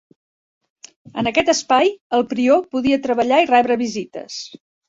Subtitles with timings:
[1.23, 4.43] En aquest espai el prior podia treballar i rebre visites.